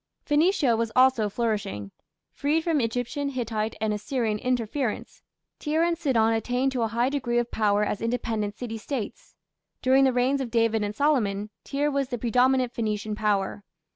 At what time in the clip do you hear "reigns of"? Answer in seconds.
10.11-10.49